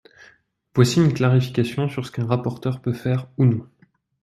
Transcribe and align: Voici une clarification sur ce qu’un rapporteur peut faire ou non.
Voici 0.73 0.99
une 0.99 1.13
clarification 1.13 1.87
sur 1.87 2.07
ce 2.07 2.11
qu’un 2.11 2.25
rapporteur 2.25 2.81
peut 2.81 2.91
faire 2.91 3.29
ou 3.37 3.45
non. 3.45 3.69